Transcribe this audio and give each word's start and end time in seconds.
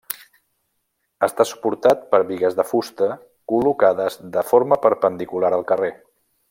Està 1.27 1.45
suportat 1.49 2.01
per 2.15 2.21
bigues 2.31 2.57
de 2.61 2.67
fusta 2.71 3.11
col·locades 3.53 4.21
de 4.39 4.49
forma 4.53 4.85
perpendicular 4.87 5.57
al 5.61 5.69
carrer. 5.75 5.97